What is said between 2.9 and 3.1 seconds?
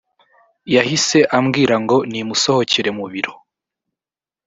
mu